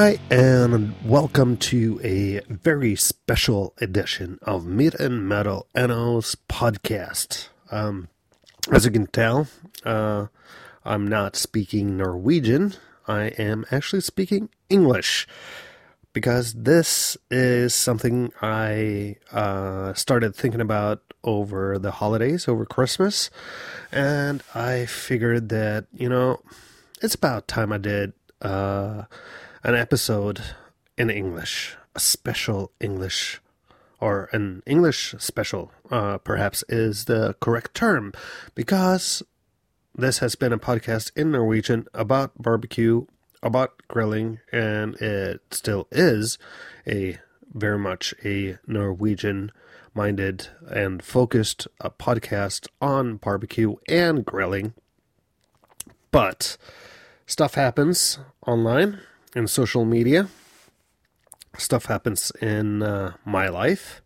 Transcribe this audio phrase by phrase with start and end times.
[0.00, 7.48] Hi, and welcome to a very special edition of Meat and Metal NO's podcast.
[7.72, 8.06] Um,
[8.70, 9.48] as you can tell,
[9.84, 10.26] uh,
[10.84, 12.74] I'm not speaking Norwegian.
[13.08, 15.26] I am actually speaking English
[16.12, 23.30] because this is something I uh, started thinking about over the holidays, over Christmas,
[23.90, 26.40] and I figured that, you know,
[27.02, 28.12] it's about time I did.
[28.40, 29.02] Uh,
[29.68, 30.40] an episode
[30.96, 33.38] in English, a special English,
[34.00, 38.10] or an English special, uh, perhaps is the correct term,
[38.54, 39.22] because
[39.94, 43.04] this has been a podcast in Norwegian about barbecue,
[43.42, 46.38] about grilling, and it still is
[46.86, 47.18] a
[47.52, 49.52] very much a Norwegian
[49.92, 54.72] minded and focused uh, podcast on barbecue and grilling.
[56.10, 56.56] But
[57.26, 59.00] stuff happens online
[59.38, 60.28] in social media.
[61.56, 64.02] Stuff happens in uh, my life.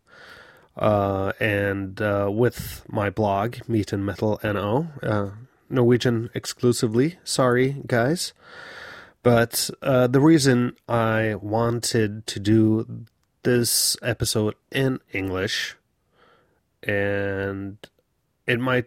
[0.76, 5.30] Uh, and uh, with my blog, Meat and Metal NO, uh,
[5.68, 7.18] Norwegian exclusively.
[7.24, 8.32] Sorry, guys.
[9.22, 13.06] But uh, the reason I wanted to do
[13.42, 15.76] this episode in English,
[16.82, 17.78] and
[18.46, 18.86] it might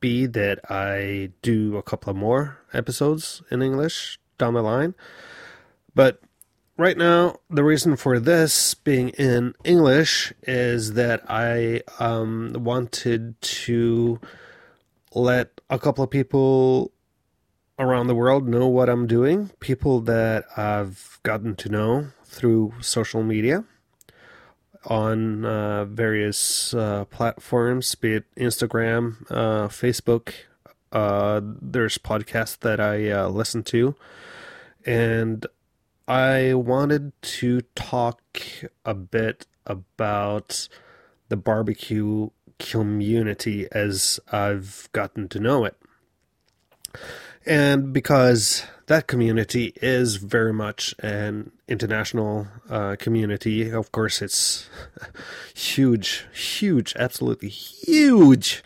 [0.00, 4.94] be that I do a couple of more episodes in English down the line.
[5.98, 6.20] But
[6.76, 14.20] right now, the reason for this being in English is that I um, wanted to
[15.12, 16.92] let a couple of people
[17.80, 23.24] around the world know what I'm doing, people that I've gotten to know through social
[23.24, 23.64] media
[24.84, 30.32] on uh, various uh, platforms, be it Instagram, uh, Facebook.
[30.92, 33.96] Uh, there's podcasts that I uh, listen to,
[34.86, 35.44] and
[36.08, 38.22] I wanted to talk
[38.82, 40.66] a bit about
[41.28, 45.76] the barbecue community as I've gotten to know it.
[47.44, 54.70] And because that community is very much an international uh, community, of course, it's
[55.54, 58.64] huge, huge, absolutely huge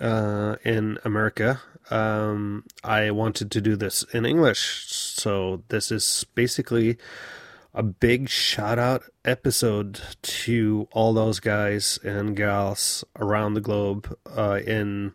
[0.00, 1.60] uh, in America
[1.90, 4.84] um, I wanted to do this in English.
[4.88, 6.98] So this is basically
[7.74, 14.60] a big shout out episode to all those guys and gals around the globe uh,
[14.64, 15.12] in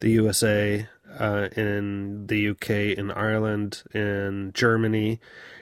[0.00, 0.86] the USA,
[1.18, 5.20] uh, in the UK, in Ireland, in Germany,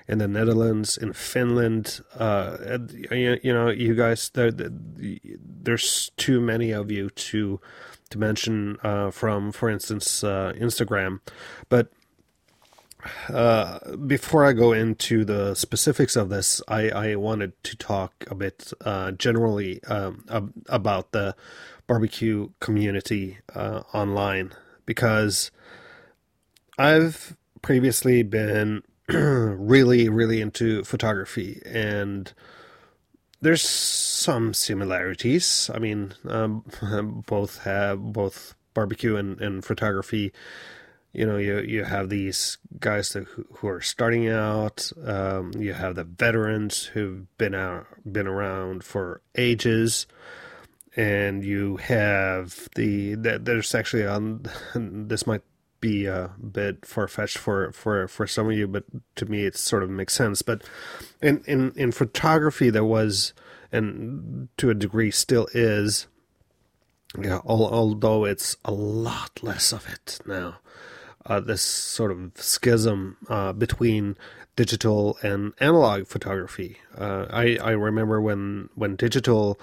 [0.09, 2.01] in the Netherlands, in Finland.
[2.19, 2.79] Uh,
[3.13, 7.61] you, you, know, you guys, there, there's too many of you to
[8.11, 11.21] to mention uh, from, for instance, uh, Instagram.
[11.69, 11.91] But
[13.29, 18.35] uh, before I go into the specifics of this, I, I wanted to talk a
[18.35, 21.35] bit uh, generally um, ab- about the
[21.87, 24.53] barbecue community uh, online
[24.87, 25.51] because
[26.79, 32.33] I've previously been really, really into photography and
[33.41, 35.71] there's some similarities.
[35.75, 36.65] I mean, um,
[37.27, 40.33] both have both barbecue and, and photography.
[41.13, 44.93] You know, you you have these guys that, who are starting out.
[45.05, 50.07] Um, you have the veterans who've been out, been around for ages,
[50.95, 55.43] and you have the, the there's actually on this might
[55.81, 58.85] be a bit far fetched for, for, for some of you, but
[59.17, 60.43] to me it sort of makes sense.
[60.43, 60.63] But
[61.23, 63.33] in, in, in photography, there was,
[63.73, 66.07] and to a degree still is,
[67.21, 70.59] yeah, although it's a lot less of it now.
[71.27, 74.17] Uh, this sort of schism uh, between
[74.57, 76.79] digital and analog photography.
[76.97, 79.61] Uh, I I remember when when digital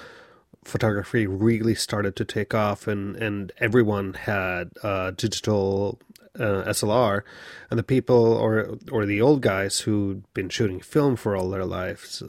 [0.63, 5.99] photography really started to take off, and and everyone had uh, digital
[6.39, 7.21] uh, SLR,
[7.69, 11.65] and the people or or the old guys who'd been shooting film for all their
[11.65, 12.23] lives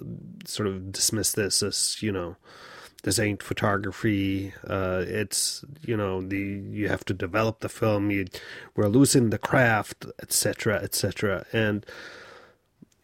[0.45, 2.37] sort of dismiss this as you know
[3.03, 4.53] this ain't photography.
[4.67, 8.11] Uh, it's you know the you have to develop the film.
[8.11, 8.27] You
[8.75, 11.47] we're losing the craft, etc., etc.
[11.53, 11.87] And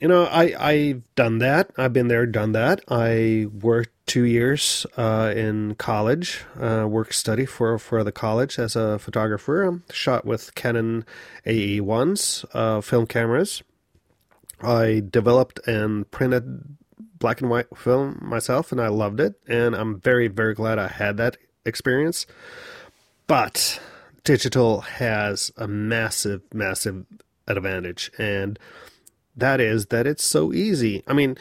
[0.00, 1.70] you know I I've done that.
[1.76, 2.81] I've been there, done that.
[2.88, 8.76] I worked two years uh, in college, uh, work study for, for the college as
[8.76, 9.64] a photographer.
[9.64, 11.05] Um, shot with Canon
[11.46, 13.62] AE1s uh, film cameras.
[14.61, 16.76] I developed and printed
[17.19, 19.35] black and white film myself, and I loved it.
[19.49, 22.26] And I'm very, very glad I had that experience.
[23.26, 23.81] But
[24.23, 27.06] digital has a massive, massive
[27.46, 28.11] advantage.
[28.19, 28.58] And
[29.36, 31.02] that is that it's so easy.
[31.06, 31.36] I mean,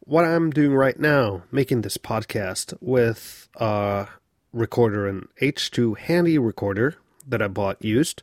[0.00, 4.08] what I'm doing right now, making this podcast with a
[4.52, 6.96] recorder, an H2 handy recorder
[7.26, 8.22] that I bought used.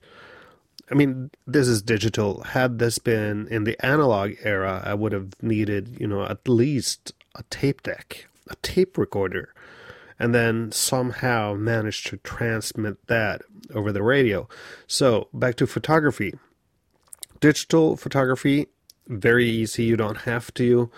[0.90, 2.44] I mean, this is digital.
[2.44, 7.14] Had this been in the analog era, I would have needed, you know, at least
[7.36, 9.54] a tape deck, a tape recorder,
[10.20, 13.42] and then somehow managed to transmit that
[13.74, 14.48] over the radio.
[14.88, 16.34] So, back to photography.
[17.40, 18.68] Digital photography,
[19.08, 19.84] very easy.
[19.84, 20.90] You don't have to,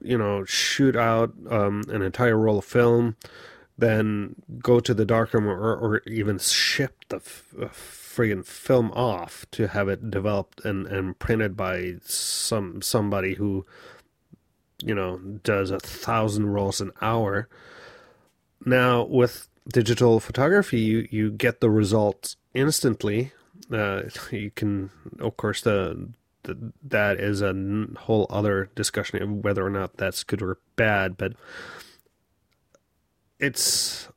[0.00, 3.16] you know, shoot out um, an entire roll of film,
[3.76, 9.46] then go to the darkroom or, or even ship the f- uh, friggin' film off
[9.52, 13.64] to have it developed and, and printed by some somebody who,
[14.82, 17.48] you know, does a thousand rolls an hour.
[18.64, 23.32] Now with digital photography, you, you get the results instantly.
[23.70, 26.08] Uh, you can, of course, the
[26.82, 27.54] that is a
[27.98, 31.32] whole other discussion of whether or not that's good or bad, but
[33.38, 34.08] it's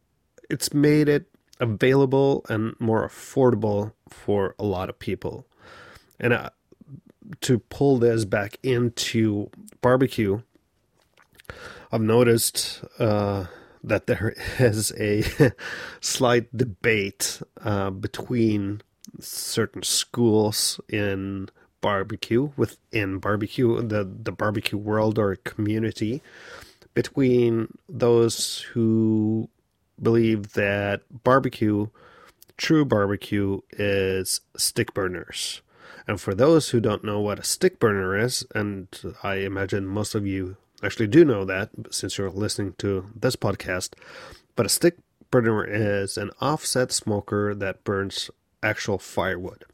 [0.50, 1.28] it's made it
[1.60, 5.46] available and more affordable for a lot of people.
[6.20, 6.50] And uh,
[7.42, 9.50] to pull this back into
[9.82, 10.42] barbecue,
[11.92, 13.46] I've noticed uh,
[13.84, 15.24] that there is a
[16.02, 18.82] slight debate uh, between
[19.20, 21.50] certain schools in
[21.82, 26.22] barbecue within barbecue the the barbecue world or community
[26.94, 29.50] between those who
[30.02, 31.88] believe that barbecue
[32.58, 35.62] true barbecue is stick burners.
[36.08, 38.88] And for those who don't know what a stick burner is and
[39.24, 43.94] i imagine most of you actually do know that since you're listening to this podcast
[44.56, 44.98] but a stick
[45.32, 48.30] burner is an offset smoker that burns
[48.62, 49.66] actual firewood.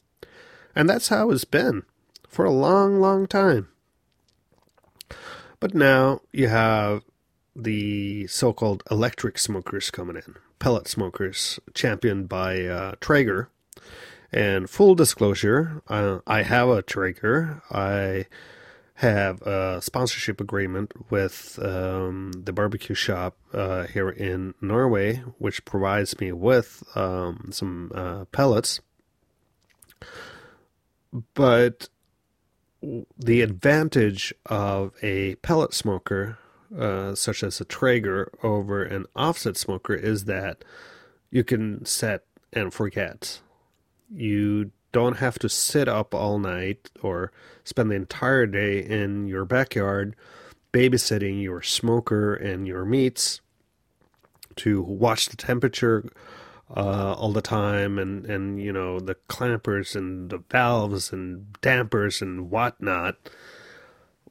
[0.75, 1.83] And that's how it's been
[2.37, 3.67] for a long, long time.
[5.59, 7.03] But now you have
[7.55, 13.49] the so called electric smokers coming in, pellet smokers, championed by uh, Traeger.
[14.31, 17.63] And full disclosure, uh, I have a Traeger.
[17.71, 18.27] I
[18.93, 26.19] have a sponsorship agreement with um, the barbecue shop uh, here in Norway, which provides
[26.19, 28.79] me with um, some uh, pellets.
[31.33, 31.89] But
[33.17, 36.37] the advantage of a pellet smoker,
[36.77, 40.63] uh, such as a Traeger, over an offset smoker is that
[41.31, 42.23] you can set
[42.53, 43.41] and forget.
[44.13, 47.31] You don't have to sit up all night or
[47.63, 50.15] spend the entire day in your backyard
[50.73, 53.41] babysitting your smoker and your meats
[54.55, 56.09] to watch the temperature
[56.75, 62.21] uh, all the time, and and you know the clampers and the valves and dampers
[62.21, 63.15] and whatnot.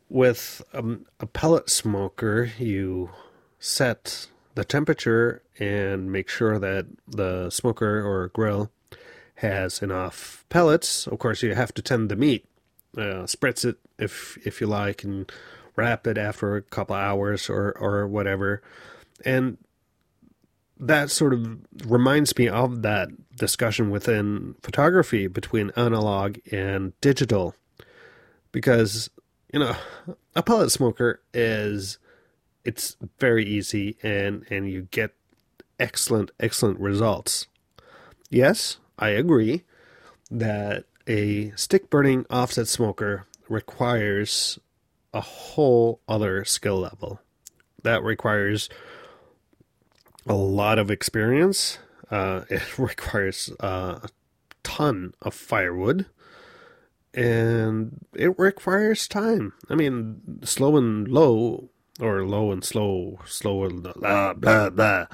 [0.09, 3.11] With um, a pellet smoker, you
[3.59, 8.71] set the temperature and make sure that the smoker or grill
[9.37, 11.07] has enough pellets.
[11.07, 12.47] Of course, you have to tend the meat,
[12.97, 15.31] uh, spritz it if if you like, and
[15.75, 18.63] wrap it after a couple hours or or whatever.
[19.25, 19.59] And
[20.79, 27.55] that sort of reminds me of that discussion within photography between analog and digital.
[28.53, 29.11] Because
[29.53, 29.77] you know
[30.35, 31.99] a pellet smoker is
[32.65, 35.15] it's very easy and and you get
[35.79, 37.47] excellent excellent results.
[38.31, 39.63] Yes i agree
[40.31, 44.59] that a stick burning offset smoker requires
[45.15, 47.21] a whole other skill level.
[47.83, 48.69] That requires
[50.27, 51.79] a lot of experience.
[52.11, 54.09] Uh, it requires uh, a
[54.63, 56.07] ton of firewood,
[57.15, 59.53] and it requires time.
[59.71, 65.07] I mean, slow and low, or low and slow, slow and blah blah blah.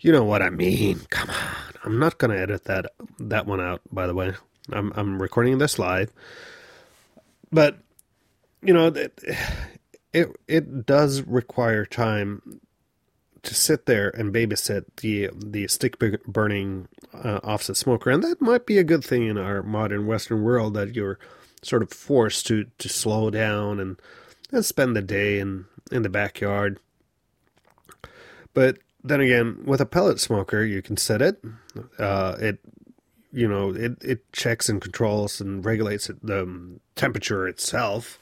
[0.00, 1.02] You know what I mean?
[1.10, 2.86] Come on, I'm not gonna edit that
[3.18, 3.82] that one out.
[3.90, 4.34] By the way,
[4.70, 6.12] I'm I'm recording this live,
[7.50, 7.78] but
[8.62, 9.18] you know it
[10.12, 12.60] it, it does require time
[13.42, 18.66] to sit there and babysit the the stick burning uh, offset smoker, and that might
[18.66, 21.18] be a good thing in our modern Western world that you're
[21.62, 24.00] sort of forced to to slow down and
[24.50, 26.78] and spend the day in in the backyard.
[28.54, 31.42] But then again, with a pellet smoker, you can set it.
[31.98, 32.58] Uh, it
[33.32, 38.18] you know it it checks and controls and regulates the um, temperature itself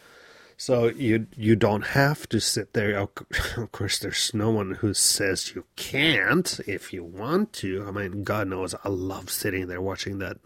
[0.61, 2.95] so you you don't have to sit there.
[3.57, 7.87] Of course, there's no one who says you can't if you want to.
[7.89, 10.37] I mean, God knows I love sitting there watching that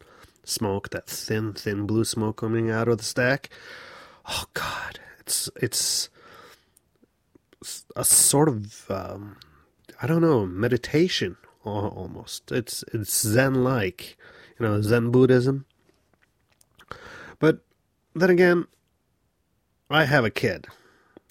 [0.45, 3.51] smoke, that thin, thin blue smoke coming out of the stack.
[4.29, 6.09] oh god, it's it's
[7.97, 9.37] a sort of um,
[10.01, 12.53] I don't know meditation almost.
[12.53, 14.17] It's it's Zen like,
[14.61, 15.65] you know, Zen Buddhism.
[17.41, 17.65] But
[18.15, 18.69] then again,
[19.95, 20.67] I have a kid.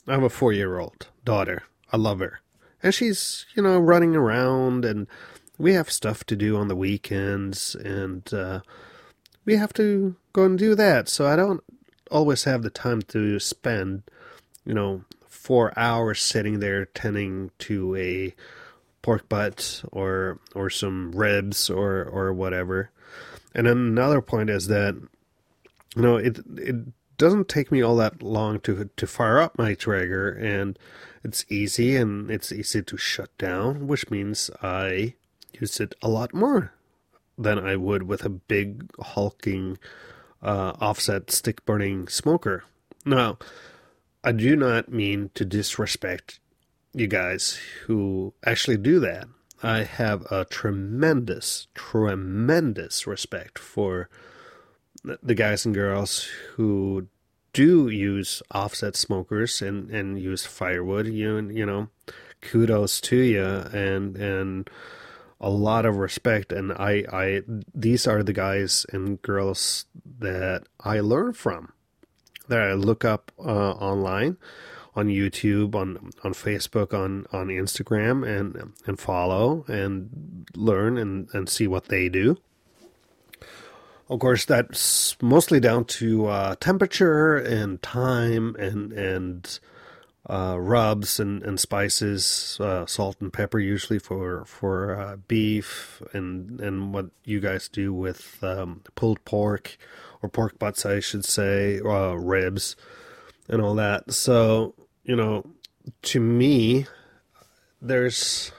[0.07, 1.63] I have a four year old daughter.
[1.91, 2.39] I love her.
[2.81, 5.05] And she's, you know, running around and
[5.57, 8.61] we have stuff to do on the weekends and uh,
[9.43, 11.09] we have to go and do that.
[11.09, 11.61] So I don't
[12.09, 14.03] always have the time to spend,
[14.65, 18.33] you know, four hours sitting there tending to a
[19.01, 22.91] pork butt or or some ribs or or whatever.
[23.53, 24.95] And another point is that
[25.97, 26.77] you know it it
[27.23, 30.77] doesn't take me all that long to to fire up my Traeger and
[31.23, 35.15] it's easy and it's easy to shut down, which means I
[35.53, 36.73] use it a lot more
[37.37, 39.77] than I would with a big hulking
[40.41, 42.65] uh, offset stick burning smoker.
[43.05, 43.37] Now,
[44.21, 46.41] I do not mean to disrespect
[46.93, 49.27] you guys who actually do that.
[49.63, 54.09] I have a tremendous, tremendous respect for
[55.03, 57.07] the guys and girls who
[57.53, 61.07] do use offset smokers and, and use firewood.
[61.07, 61.89] You you know,
[62.41, 64.69] kudos to you and and
[65.39, 66.51] a lot of respect.
[66.51, 67.41] And I I
[67.73, 69.85] these are the guys and girls
[70.19, 71.73] that I learn from,
[72.47, 74.37] that I look up uh, online
[74.95, 81.49] on YouTube, on on Facebook, on on Instagram, and and follow and learn and and
[81.49, 82.37] see what they do.
[84.13, 89.59] Of course, that's mostly down to uh, temperature and time and and
[90.29, 96.61] uh, rubs and, and spices, uh, salt and pepper usually for for uh, beef, and
[96.61, 99.79] and what you guys do with um, pulled pork
[100.21, 102.75] or pork butts, I should say, uh, ribs,
[103.49, 104.13] and all that.
[104.13, 105.43] So you know,
[106.03, 106.85] to me,
[107.81, 108.51] there's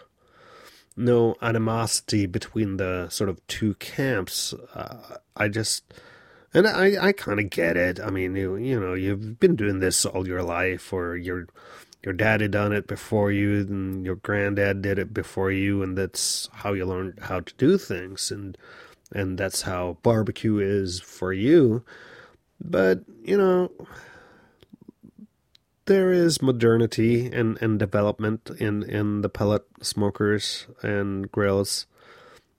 [0.96, 4.54] no animosity between the sort of two camps.
[4.74, 5.84] Uh, I just,
[6.52, 8.00] and I, I kind of get it.
[8.00, 11.46] I mean, you, you know, you've been doing this all your life, or your
[12.04, 15.96] your dad had done it before you, and your granddad did it before you, and
[15.96, 18.56] that's how you learned how to do things, and
[19.12, 21.82] and that's how barbecue is for you.
[22.60, 23.70] But you know,
[25.86, 31.86] there is modernity and, and development in, in the pellet smokers and grills.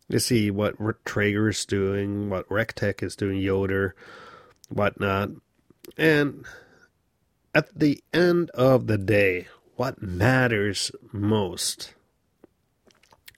[0.07, 3.95] You see what Traeger's doing, what REC TEC is doing, Yoder,
[4.69, 5.31] whatnot.
[5.97, 6.45] And
[7.53, 11.93] at the end of the day, what matters most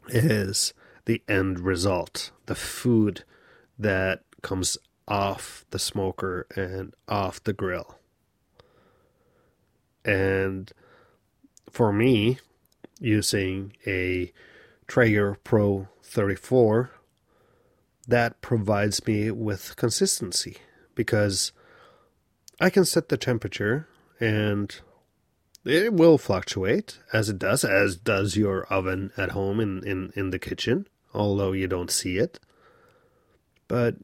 [0.09, 0.73] is
[1.05, 3.23] the end result, the food
[3.79, 4.77] that comes
[5.07, 7.96] off the smoker and off the grill.
[10.07, 10.71] And
[11.69, 12.39] for me,
[12.99, 14.31] using a
[14.87, 16.91] Traeger Pro 34,
[18.07, 20.57] that provides me with consistency
[20.95, 21.51] because
[22.59, 23.87] I can set the temperature
[24.19, 24.73] and
[25.65, 30.29] it will fluctuate as it does, as does your oven at home in, in, in
[30.29, 32.39] the kitchen, although you don't see it.
[33.67, 33.95] But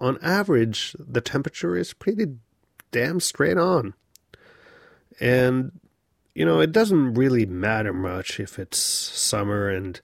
[0.00, 2.26] on average, the temperature is pretty
[2.90, 3.94] damn straight on.
[5.20, 5.72] And,
[6.34, 10.00] you know, it doesn't really matter much if it's summer and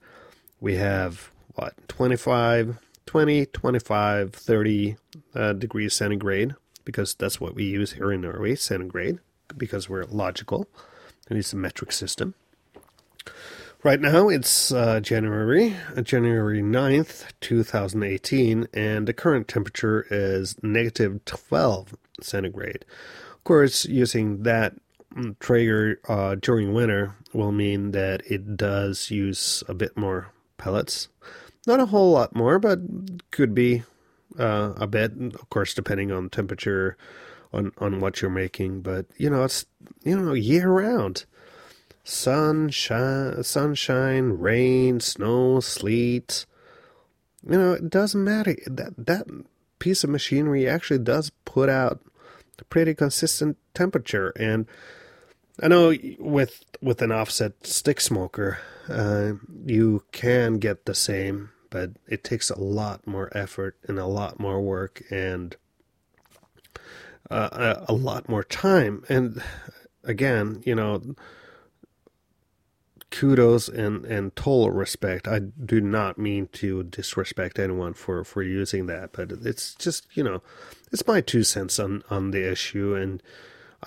[0.59, 4.95] we have, what, 25, 20, 25, 30
[5.33, 9.19] uh, degrees centigrade, because that's what we use here in Norway, centigrade,
[9.55, 10.67] because we're logical
[11.29, 12.33] and it's a metric system.
[13.83, 21.23] Right now it's uh, January, uh, January 9th, 2018, and the current temperature is negative
[21.25, 22.83] 12 centigrade.
[23.33, 24.73] Of course, using that
[25.39, 31.07] Traeger uh, during winter will mean that it does use a bit more pellets.
[31.65, 32.79] Not a whole lot more, but
[33.31, 33.83] could be
[34.37, 36.97] uh, a bit, of course, depending on temperature,
[37.53, 38.81] on, on what you're making.
[38.81, 39.65] But, you know, it's,
[40.03, 41.25] you know, year round.
[42.03, 46.45] Sunshine, sunshine, rain, snow, sleet.
[47.49, 48.55] You know, it doesn't matter.
[48.67, 49.27] That, that
[49.79, 52.01] piece of machinery actually does put out
[52.59, 54.29] a pretty consistent temperature.
[54.35, 54.67] And
[55.61, 58.59] I know with with an offset stick smoker,
[58.89, 59.33] uh,
[59.65, 64.39] you can get the same, but it takes a lot more effort and a lot
[64.39, 65.55] more work and
[67.31, 69.03] uh, a, a lot more time.
[69.07, 69.41] And
[70.03, 71.01] again, you know,
[73.11, 75.27] kudos and, and total respect.
[75.27, 80.23] I do not mean to disrespect anyone for, for using that, but it's just, you
[80.23, 80.41] know,
[80.91, 82.93] it's my two cents on, on the issue.
[82.93, 83.23] And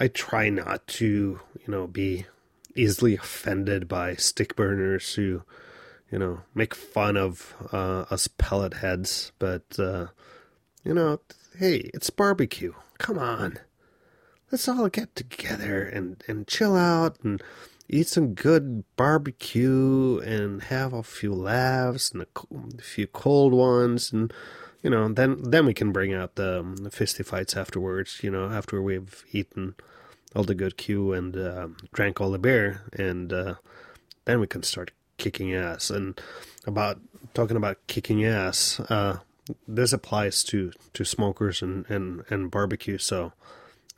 [0.01, 2.27] I try not to, you know, be
[2.75, 5.43] easily offended by stick burners who,
[6.11, 9.33] you know, make fun of uh, us pellet heads.
[9.39, 10.09] But, uh,
[10.85, 11.21] you know,
[11.59, 12.75] hey, it's barbecue.
[12.99, 13.59] Come on.
[14.53, 17.43] Let's all get together and, and chill out and
[17.89, 22.27] eat some good barbecue and have a few laughs and a,
[22.79, 24.33] a few cold ones and
[24.83, 28.31] you know then then we can bring out the, um, the fisty fights afterwards you
[28.31, 29.75] know after we've eaten
[30.35, 33.55] all the good Q and uh, drank all the beer, and uh,
[34.25, 35.91] then we can start kicking ass.
[35.91, 36.21] And
[36.67, 37.01] about
[37.35, 39.19] talking about kicking ass, uh,
[39.67, 42.99] this applies to to smokers and and and barbecue.
[42.99, 43.33] So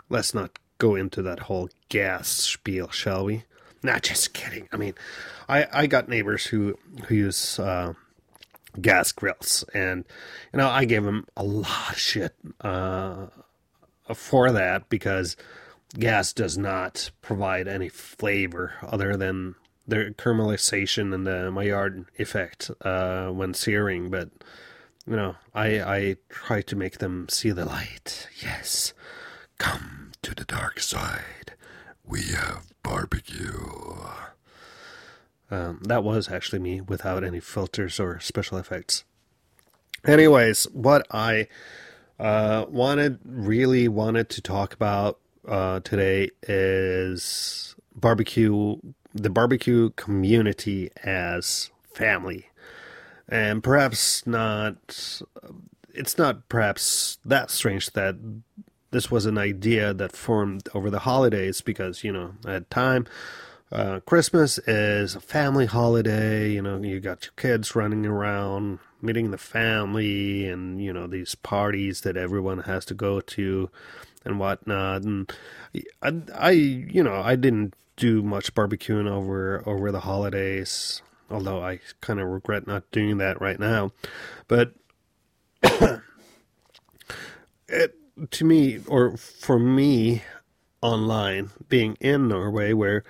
[0.09, 3.45] let's not go into that whole gas spiel, shall we?
[3.83, 4.69] Not just kidding.
[4.73, 4.95] I mean,
[5.49, 7.59] I I got neighbors who who use.
[8.81, 10.05] Gas grills and
[10.53, 13.27] you know i gave them a lot of shit uh,
[14.15, 15.37] for that because
[15.99, 19.55] gas does not provide any flavor other than
[19.91, 24.09] the caramelization and the Maillard effect uh, when searing.
[24.09, 24.31] But
[25.07, 28.29] you know, I I try to make them see the light.
[28.41, 28.95] Yes,
[29.59, 31.55] come to the dark side.
[32.05, 33.69] We have barbecue.
[35.51, 39.05] Um, that was actually me without any filters or special effects.
[40.07, 41.49] Anyways, what I
[42.19, 48.77] uh, wanted, really wanted to talk about uh, today is barbecue,
[49.13, 52.47] the barbecue community as family.
[53.29, 55.23] And perhaps not,
[55.93, 58.17] it's not perhaps that strange that
[58.91, 63.07] this was an idea that formed over the holidays because, you know, at time,
[63.73, 66.51] uh, Christmas is a family holiday.
[66.51, 71.35] You know, you got your kids running around, meeting the family, and, you know, these
[71.35, 73.71] parties that everyone has to go to
[74.25, 75.03] and whatnot.
[75.03, 75.33] And
[76.03, 81.81] I, I, you know, I didn't do much barbecuing over over the holidays, although I
[82.01, 83.93] kind of regret not doing that right now.
[84.49, 84.73] But
[87.69, 87.95] it
[88.31, 90.23] to me, or for me,
[90.83, 93.05] online being in Norway, where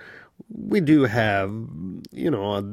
[0.50, 1.50] we do have,
[2.10, 2.64] you know, a,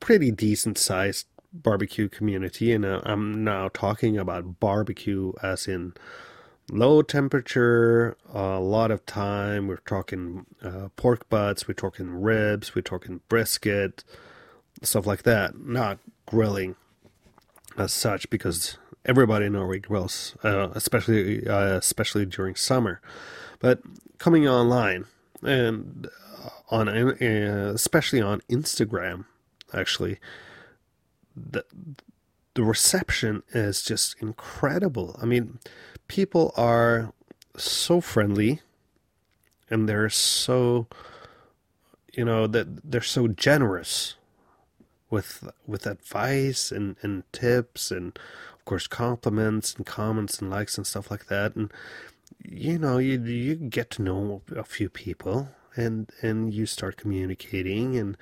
[0.00, 5.92] pretty decent sized barbecue community, and uh, I'm now talking about barbecue as in
[6.70, 9.66] low temperature, a lot of time.
[9.66, 14.04] We're talking uh, pork butts, we're talking ribs, we're talking brisket,
[14.82, 15.58] stuff like that.
[15.58, 16.76] Not grilling
[17.76, 23.00] as such because everybody in Norway grills, uh, especially uh, especially during summer.
[23.58, 23.80] But
[24.18, 25.06] coming online
[25.42, 26.08] and
[26.70, 29.26] on uh, especially on Instagram,
[29.72, 30.18] actually,
[31.36, 31.64] the
[32.54, 35.18] the reception is just incredible.
[35.20, 35.58] I mean,
[36.08, 37.12] people are
[37.56, 38.60] so friendly
[39.68, 40.86] and they're so
[42.12, 44.16] you know that they're so generous
[45.08, 48.18] with with advice and, and tips and
[48.54, 51.72] of course compliments and comments and likes and stuff like that and
[52.42, 57.96] you know you you get to know a few people and and you start communicating
[57.96, 58.16] and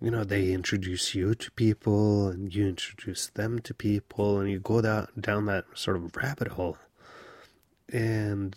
[0.00, 4.58] you know they introduce you to people and you introduce them to people and you
[4.58, 6.78] go down down that sort of rabbit hole
[7.92, 8.56] and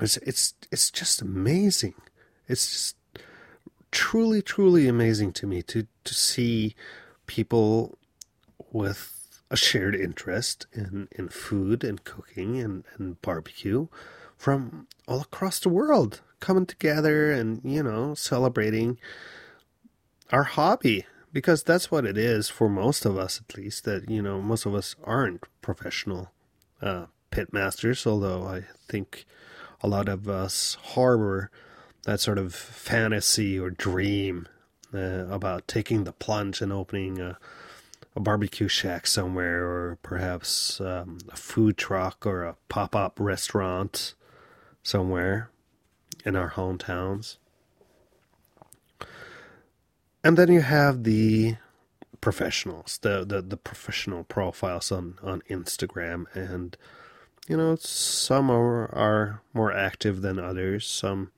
[0.00, 1.94] it's it's it's just amazing.
[2.46, 2.96] It's just
[3.90, 6.74] truly truly amazing to me to to see
[7.26, 7.98] people
[8.70, 9.14] with
[9.50, 13.88] a shared interest in, in food and cooking and, and barbecue
[14.36, 18.98] from all across the world coming together and you know celebrating
[20.30, 24.22] our hobby because that's what it is for most of us at least that you
[24.22, 26.30] know most of us aren't professional
[26.80, 29.24] uh, pitmasters, although I think
[29.82, 31.50] a lot of us harbor
[32.04, 34.48] that sort of fantasy or dream
[34.94, 37.38] uh, about taking the plunge and opening a,
[38.16, 44.14] a barbecue shack somewhere, or perhaps um, a food truck or a pop up restaurant
[44.82, 45.50] somewhere
[46.24, 47.36] in our hometowns.
[50.24, 51.56] And then you have the
[52.20, 56.76] professionals, the, the, the professional profiles on, on Instagram and
[57.48, 60.86] you know, some are, are more active than others.
[60.86, 61.32] Some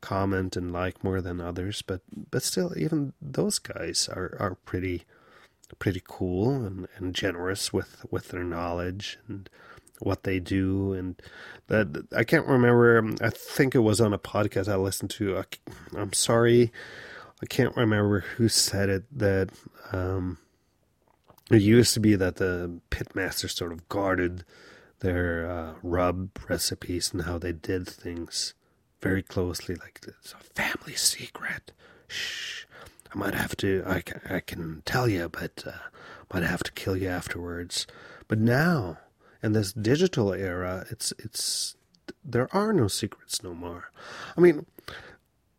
[0.00, 5.04] comment and like more than others, but but still, even those guys are are pretty
[5.78, 9.48] pretty cool and, and generous with with their knowledge and
[10.04, 11.20] what they do and
[11.68, 15.44] that I can't remember I think it was on a podcast I listened to I,
[15.98, 16.72] am sorry
[17.42, 19.50] I can't remember who said it that
[19.92, 20.38] um,
[21.50, 24.44] it used to be that the pitmaster sort of guarded
[25.00, 28.54] their uh, rub recipes and how they did things
[29.02, 31.72] very closely, like it's a family secret.
[32.06, 32.64] Shh,
[33.12, 33.82] I might have to.
[33.86, 35.72] I I can tell you, but uh,
[36.32, 37.86] might have to kill you afterwards.
[38.28, 38.98] But now,
[39.42, 41.76] in this digital era, it's it's
[42.24, 43.90] there are no secrets no more.
[44.36, 44.66] I mean,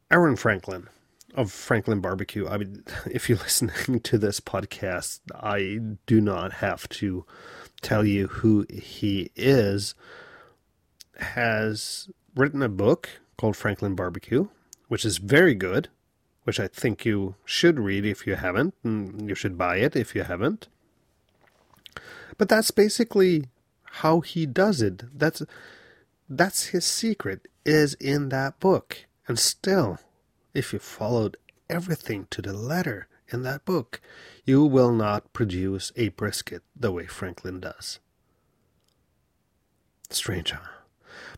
[0.09, 0.89] Aaron Franklin
[1.35, 2.47] of Franklin Barbecue.
[2.47, 7.25] I mean, if you're listening to this podcast, I do not have to
[7.81, 9.95] tell you who he is.
[11.17, 14.47] Has written a book called Franklin Barbecue,
[14.87, 15.89] which is very good,
[16.43, 20.15] which I think you should read if you haven't, and you should buy it if
[20.15, 20.67] you haven't.
[22.37, 23.45] But that's basically
[23.97, 25.03] how he does it.
[25.15, 25.43] That's
[26.27, 29.05] that's his secret is in that book.
[29.27, 29.99] And still,
[30.53, 31.37] if you followed
[31.69, 34.01] everything to the letter in that book,
[34.45, 37.99] you will not produce a brisket the way Franklin does.
[40.09, 40.59] Strange, huh?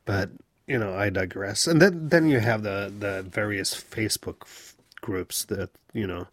[0.05, 0.29] But
[0.65, 1.67] you know, I digress.
[1.67, 6.27] And then then you have the the various Facebook f- groups that you know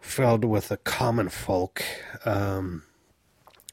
[0.00, 1.84] filled with the common folk.
[2.24, 2.84] Um,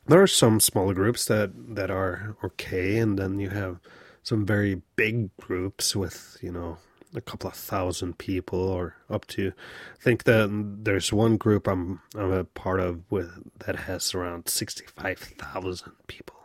[0.10, 3.80] there are some smaller groups that that are okay, and then you have
[4.24, 6.78] some very big groups with you know
[7.16, 9.52] a couple of thousand people or up to
[10.00, 10.50] I think that
[10.84, 13.32] there's one group I'm I'm a part of with
[13.66, 16.36] that has around 65,000 people.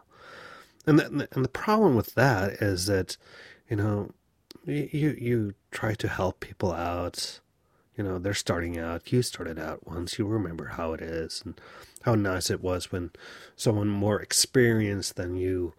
[0.86, 3.16] And the, and the problem with that is that
[3.68, 4.10] you know
[4.66, 7.40] you you try to help people out
[7.96, 11.60] you know they're starting out you started out once you remember how it is and
[12.02, 13.10] how nice it was when
[13.56, 15.72] someone more experienced than you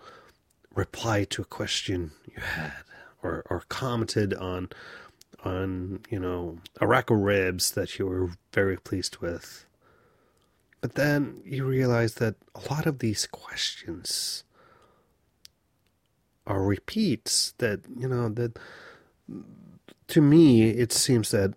[0.73, 2.73] replied to a question you had
[3.25, 4.69] or, or commented on
[5.43, 9.65] on you know a rack of ribs that you were very pleased with.
[10.81, 14.43] But then you realize that a lot of these questions
[16.45, 18.57] are repeats that you know that
[20.07, 21.53] to me it seems that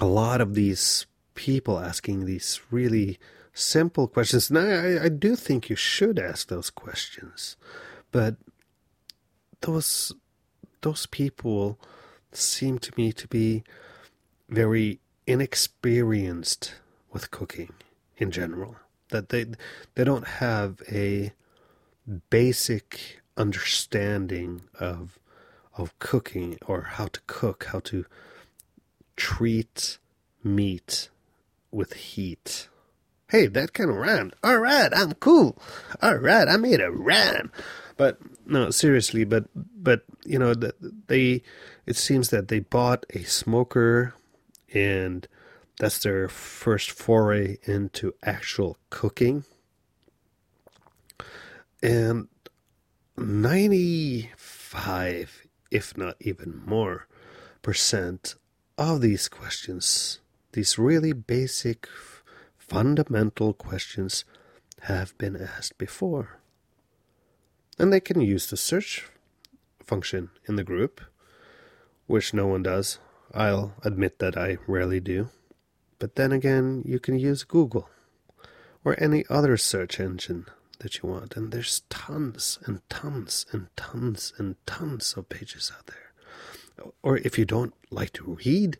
[0.00, 3.18] a lot of these people asking these really
[3.54, 4.50] simple questions.
[4.50, 7.56] And I, I do think you should ask those questions,
[8.12, 8.36] but
[9.60, 10.12] those
[10.82, 11.78] those people
[12.32, 13.64] seem to me to be
[14.48, 16.74] very inexperienced
[17.12, 17.72] with cooking
[18.18, 18.76] in general.
[19.08, 19.46] That they
[19.94, 21.32] they don't have a
[22.30, 25.18] basic understanding of
[25.76, 28.06] of cooking or how to cook, how to
[29.16, 29.98] treat
[30.42, 31.08] meat
[31.70, 32.68] with heat.
[33.28, 34.34] Hey, that kind of rhymed.
[34.44, 35.58] All right, I'm cool.
[36.00, 37.50] All right, I made a rhyme.
[37.96, 41.42] But no, seriously, but but you know, they
[41.86, 44.14] it seems that they bought a smoker
[44.72, 45.26] and
[45.78, 49.44] that's their first foray into actual cooking.
[51.82, 52.28] And
[53.16, 57.06] 95, if not even more,
[57.62, 58.34] percent
[58.78, 60.20] of these questions,
[60.52, 61.88] these really basic,
[62.58, 64.24] fundamental questions,
[64.82, 66.38] have been asked before.
[67.78, 69.08] And they can use the search
[69.82, 71.00] function in the group,
[72.06, 72.98] which no one does.
[73.34, 75.30] I'll admit that I rarely do.
[75.98, 77.88] But then again, you can use Google
[78.84, 80.46] or any other search engine
[80.80, 81.36] that you want.
[81.36, 86.05] And there's tons and tons and tons and tons of pages out there
[87.02, 88.78] or if you don't like to read,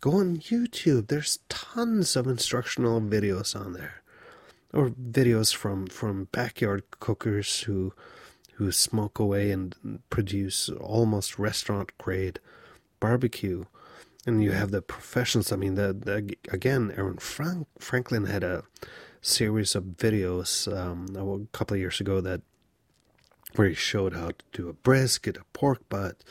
[0.00, 1.08] go on YouTube.
[1.08, 4.02] There's tons of instructional videos on there,
[4.72, 7.92] or videos from from backyard cookers who
[8.54, 12.38] who smoke away and produce almost restaurant grade
[13.00, 13.64] barbecue.
[14.24, 15.50] And you have the professionals.
[15.50, 18.62] I mean, the, the again, Aaron Frank, Franklin had a
[19.20, 22.42] series of videos um, a couple of years ago that
[23.54, 26.22] where he showed how to do a brisket, a pork butt,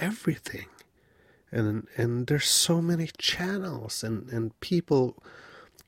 [0.00, 0.66] everything.
[1.52, 5.22] And and there's so many channels and and people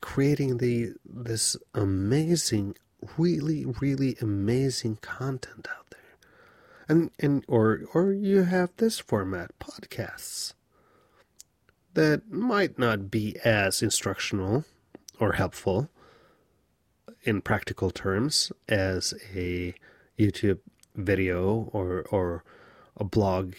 [0.01, 2.75] creating the this amazing
[3.17, 6.17] really really amazing content out there.
[6.87, 10.53] And and or or you have this format podcasts
[11.93, 14.65] that might not be as instructional
[15.19, 15.89] or helpful
[17.23, 19.73] in practical terms as a
[20.19, 20.59] YouTube
[20.95, 22.43] video or or
[22.97, 23.53] a blog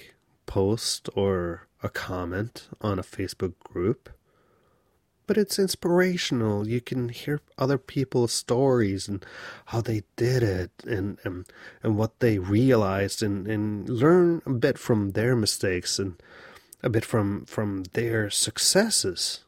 [0.46, 4.10] post or a comment on a Facebook group.
[5.26, 6.68] But it's inspirational.
[6.68, 9.24] You can hear other people's stories and
[9.66, 11.46] how they did it and and,
[11.82, 16.22] and what they realized and, and learn a bit from their mistakes and
[16.82, 19.40] a bit from from their successes.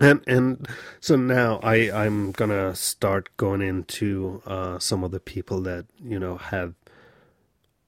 [0.00, 0.68] and and
[1.00, 6.18] so now I I'm gonna start going into uh, some of the people that you
[6.18, 6.74] know have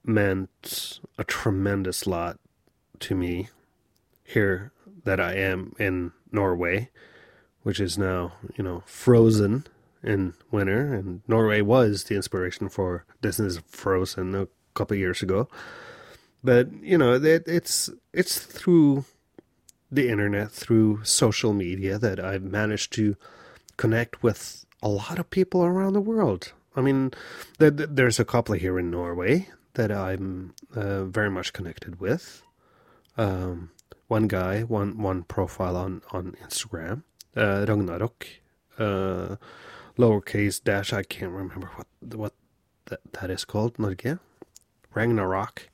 [0.03, 2.39] meant a tremendous lot
[2.99, 3.49] to me
[4.23, 4.71] here
[5.03, 6.89] that I am in Norway,
[7.63, 9.65] which is now you know frozen
[10.03, 15.47] in winter, and Norway was the inspiration for Disney's Frozen a couple years ago.
[16.43, 19.05] But you know, it, it's it's through
[19.91, 23.15] the internet, through social media, that I've managed to
[23.77, 26.53] connect with a lot of people around the world.
[26.75, 27.11] I mean,
[27.59, 32.43] there's a couple here in Norway that I'm uh, very much connected with.
[33.17, 33.71] Um,
[34.07, 37.03] one guy, one one profile on on Instagram,
[37.35, 38.27] uh, Ragnarok,
[38.77, 39.35] uh,
[39.97, 40.91] lowercase dash.
[40.93, 42.33] I can't remember what what
[42.85, 43.77] that, that is called.
[43.77, 44.19] Norge,
[44.93, 45.69] Ragnarok.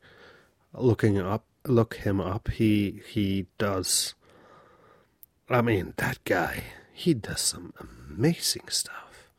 [0.74, 2.50] Looking up, look him up.
[2.50, 4.14] He he does.
[5.50, 6.64] I mean, that guy.
[6.94, 9.30] He does some amazing stuff,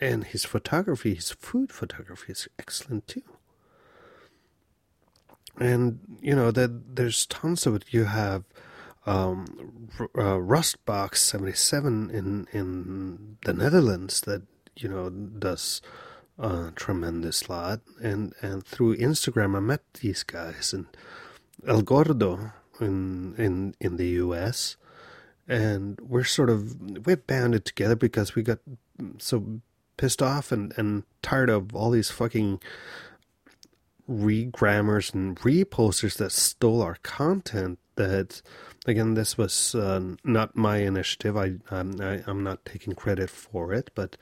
[0.00, 3.22] and his photography, his food photography, is excellent too.
[5.58, 7.84] And you know that there's tons of it.
[7.90, 8.44] You have
[9.06, 14.42] um, uh, Rustbox seventy seven in in the Netherlands that
[14.76, 15.82] you know does
[16.38, 20.86] a tremendous lot, and and through Instagram I met these guys and
[21.66, 24.76] El Gordo in in in the U.S.
[25.46, 28.58] and we're sort of we're banded together because we got
[29.18, 29.60] so
[29.96, 32.60] pissed off and and tired of all these fucking
[34.08, 38.42] regrammers and reposters that stole our content that
[38.86, 41.36] again this was uh, not my initiative.
[41.36, 44.16] I, um, I i'm not taking credit for it but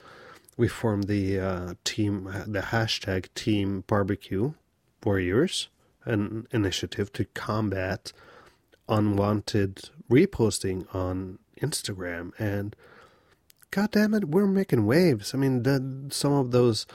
[0.57, 4.53] we formed the uh, team the hashtag team barbecue
[5.03, 5.69] warriors
[6.05, 8.11] an initiative to combat
[8.89, 12.31] unwanted reposting on instagram.
[12.37, 12.75] And
[13.71, 15.33] god damn it we're making waves.
[15.33, 16.85] I mean the, some of those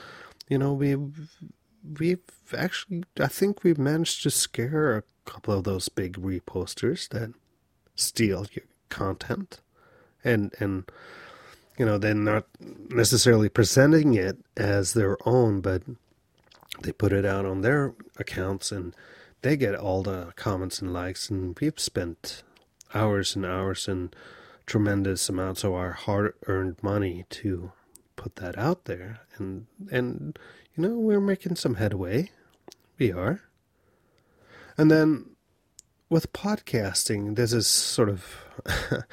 [0.47, 0.95] you know we
[1.99, 2.19] we've
[2.55, 7.33] actually, I think we've managed to scare a couple of those big reposters that
[7.95, 9.61] steal your content,
[10.23, 10.89] and and
[11.77, 15.83] you know they're not necessarily presenting it as their own, but
[16.81, 18.95] they put it out on their accounts and
[19.41, 22.43] they get all the comments and likes, and we've spent
[22.93, 24.15] hours and hours and
[24.65, 27.71] tremendous amounts of our hard-earned money to
[28.17, 30.37] put that out there, and and
[30.75, 32.31] you know, we're making some headway.
[32.99, 33.41] We are.
[34.77, 35.37] And then
[36.09, 38.25] with podcasting, this is sort of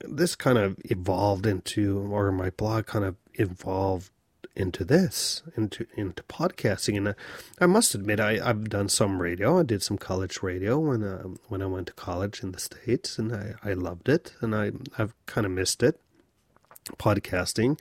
[0.00, 4.10] this kind of evolved into, or my blog kind of evolved
[4.56, 6.96] into this, into into podcasting.
[6.96, 7.14] And I,
[7.60, 9.60] I must admit, I, I've done some radio.
[9.60, 13.18] I did some college radio when uh, when I went to college in the states,
[13.18, 16.00] and I, I loved it, and I I've kind of missed it.
[16.98, 17.78] Podcasting,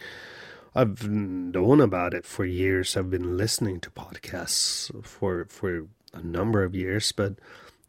[0.76, 2.96] I've known about it for years.
[2.96, 7.36] I've been listening to podcasts for for a number of years, but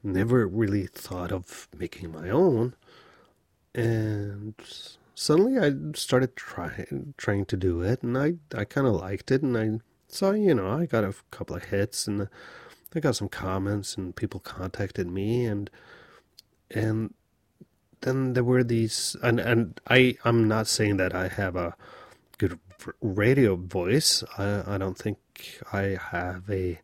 [0.03, 2.75] never really thought of making my own.
[3.75, 4.55] And
[5.15, 9.43] suddenly I started trying trying to do it, and I I kind of liked it,
[9.43, 12.29] and I saw you know I got a couple of hits, and
[12.95, 15.71] I got some comments, and people contacted me, and
[16.71, 17.15] and
[18.03, 21.75] then there were these, and and I I'm not saying that I have a
[22.39, 22.59] good
[23.01, 24.23] radio voice.
[24.37, 25.19] I, I don't think
[25.73, 26.81] I have a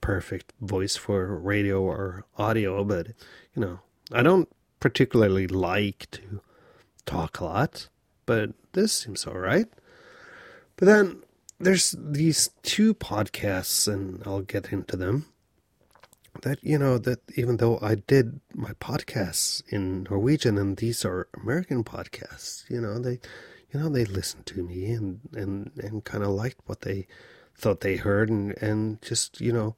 [0.00, 3.08] perfect voice for radio or audio, but
[3.54, 3.80] you know,
[4.12, 4.48] I don't
[4.80, 6.40] particularly like to
[7.06, 7.88] talk a lot,
[8.24, 9.66] but this seems all right.
[10.76, 11.22] But then
[11.58, 15.26] there's these two podcasts, and I'll get into them.
[16.46, 21.28] That you know that even though I did my podcasts in Norwegian, and these are
[21.42, 23.18] American podcasts, you know they
[23.76, 27.06] you know, they listened to me and, and, and kind of liked what they
[27.54, 29.76] thought they heard and, and just, you know,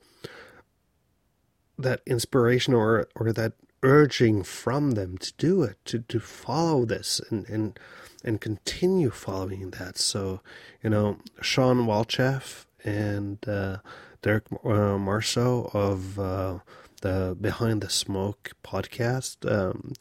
[1.78, 7.20] that inspiration or, or that urging from them to do it, to, to follow this
[7.30, 7.78] and, and,
[8.24, 9.96] and continue following that.
[9.96, 10.40] So,
[10.82, 13.78] you know, Shawn Walchef and, uh,
[14.22, 16.58] Derek uh, Marceau of, uh,
[17.02, 19.92] the Behind the Smoke podcast, um,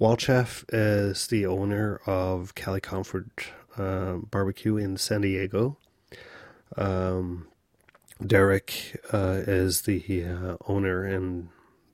[0.00, 5.76] Walchef is the owner of Cali Comfort uh, Barbecue in San Diego.
[6.76, 7.48] Um,
[8.24, 11.48] Derek uh, is the uh, owner and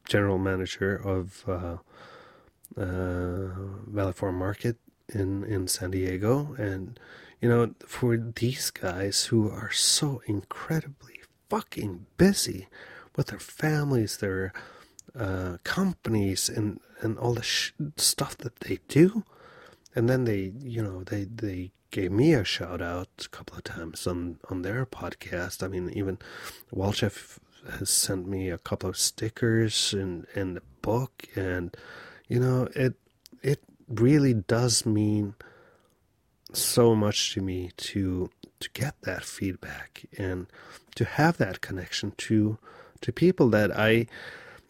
[0.07, 1.77] general manager of uh,
[2.81, 3.49] uh,
[3.87, 4.77] Valley Farm Market
[5.09, 6.55] in, in San Diego.
[6.59, 6.99] And,
[7.41, 11.14] you know, for these guys who are so incredibly
[11.49, 12.69] fucking busy
[13.17, 14.53] with their families, their
[15.19, 19.25] uh, companies and and all the sh- stuff that they do,
[19.95, 23.65] and then they you know they they gave me a shout out a couple of
[23.65, 25.63] times on on their podcast.
[25.63, 26.19] I mean, even
[26.75, 27.39] Walchef
[27.79, 31.77] has sent me a couple of stickers and and the book, and
[32.29, 32.95] you know it
[33.43, 35.35] it really does mean
[36.53, 38.31] so much to me to
[38.65, 40.47] to get that feedback and
[40.95, 42.59] to have that connection to
[43.01, 44.07] to people that I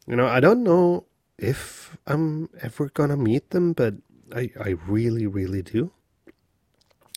[0.06, 1.06] you know I don't know
[1.38, 3.94] if I'm ever gonna meet them but
[4.34, 5.92] I I really really do.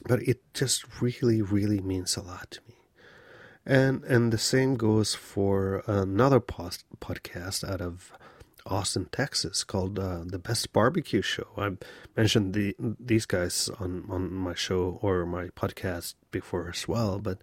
[0.08, 2.76] But it just really really means a lot to me.
[3.66, 8.12] And and the same goes for another post, podcast out of
[8.68, 11.48] Austin, Texas, called uh, the Best Barbecue Show.
[11.58, 11.72] I
[12.16, 17.40] mentioned the these guys on on my show or my podcast before as well, but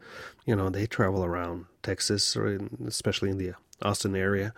[0.46, 4.52] you know they travel around Texas or in, especially in the Austin area,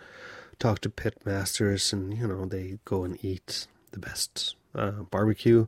[0.59, 5.67] talk to pit masters, and you know they go and eat the best uh, barbecue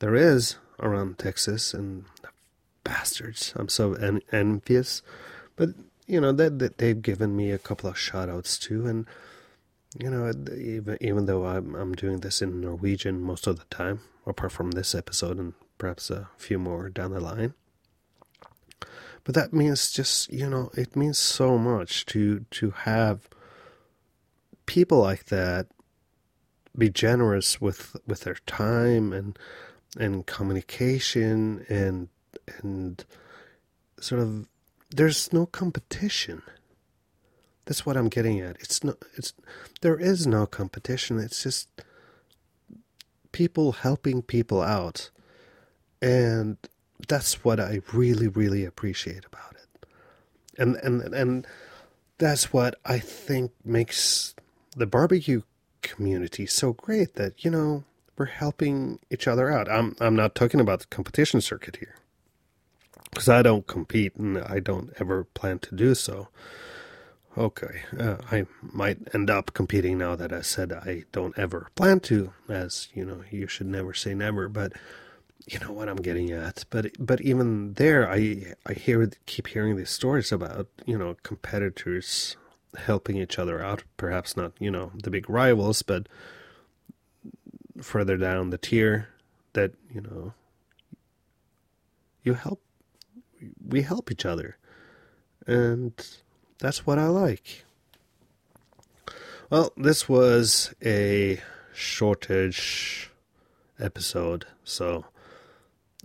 [0.00, 2.04] there is around Texas, and
[2.84, 5.02] bastards, I'm so en- envious,
[5.56, 5.70] but
[6.06, 9.06] you know that they, they've given me a couple of shout outs too, and
[9.98, 14.00] you know, even even though I'm I'm doing this in Norwegian most of the time,
[14.26, 17.54] apart from this episode and perhaps a few more down the line.
[19.24, 23.28] But that means just you know, it means so much to to have
[24.66, 25.66] people like that
[26.76, 29.38] be generous with with their time and
[29.98, 32.08] and communication and
[32.62, 33.04] and
[33.98, 34.48] sort of
[34.90, 36.42] there's no competition
[37.70, 38.56] that's what I'm getting at.
[38.58, 39.32] It's no, it's
[39.80, 41.20] there is no competition.
[41.20, 41.68] It's just
[43.30, 45.10] people helping people out,
[46.02, 46.56] and
[47.06, 49.86] that's what I really, really appreciate about it.
[50.58, 51.46] And and and
[52.18, 54.34] that's what I think makes
[54.76, 55.42] the barbecue
[55.82, 57.14] community so great.
[57.14, 57.84] That you know
[58.16, 59.70] we're helping each other out.
[59.70, 61.94] I'm I'm not talking about the competition circuit here
[63.10, 66.26] because I don't compete and I don't ever plan to do so.
[67.40, 72.00] Okay, uh, I might end up competing now that I said I don't ever plan
[72.00, 74.74] to, as you know, you should never say never, but
[75.46, 76.66] you know what I'm getting at.
[76.68, 82.36] But but even there, I I hear keep hearing these stories about you know competitors
[82.76, 83.84] helping each other out.
[83.96, 86.08] Perhaps not you know the big rivals, but
[87.80, 89.08] further down the tier,
[89.54, 90.34] that you know
[92.22, 92.60] you help,
[93.66, 94.58] we help each other,
[95.46, 95.94] and
[96.60, 97.64] that's what I like.
[99.48, 101.40] Well, this was a
[101.74, 103.10] shortage
[103.80, 105.06] episode, so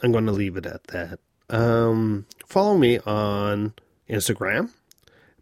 [0.02, 1.20] I'm going to leave it at that.
[1.50, 3.74] Um, follow me on
[4.10, 4.72] Instagram.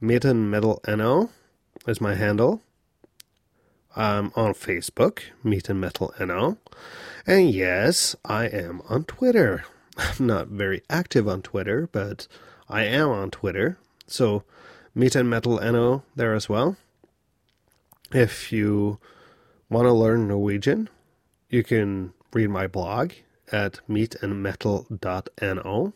[0.02, 1.30] Meat and Metal NO
[1.88, 2.62] is my handle.
[3.96, 6.58] I'm on Facebook, Meat and Metal NO.
[7.26, 9.64] And yes, I am on Twitter.
[9.98, 12.28] I'm not very active on Twitter, but
[12.68, 13.78] I am on Twitter.
[14.08, 14.44] So
[14.96, 16.78] Meat and Metal NO there as well.
[18.12, 19.00] If you
[19.70, 20.90] want to learn Norwegian,
[21.50, 23.14] you can read my blog
[23.52, 25.94] at meatandmetal.no,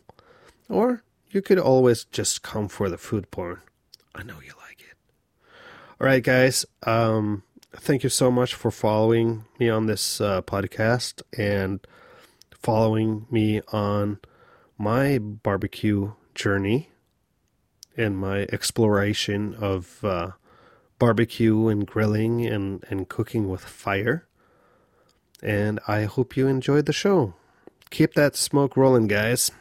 [0.69, 3.61] or you could always just come for the food porn.
[4.15, 4.97] I know you like it.
[6.01, 6.65] All right, guys.
[6.83, 7.43] Um,
[7.75, 11.85] thank you so much for following me on this uh, podcast and
[12.51, 14.19] following me on
[14.77, 16.89] my barbecue journey
[17.97, 20.31] in my exploration of uh,
[20.99, 24.25] barbecue and grilling and, and cooking with fire.
[25.41, 27.33] And I hope you enjoyed the show.
[27.89, 29.51] Keep that smoke rolling, guys.